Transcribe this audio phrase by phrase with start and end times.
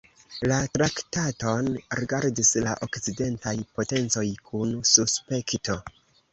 [0.51, 1.69] La traktaton
[1.99, 5.81] rigardis la okcidentaj potencoj kun suspekto.